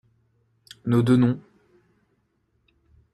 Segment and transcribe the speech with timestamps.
[0.83, 1.39] Nos deux noms.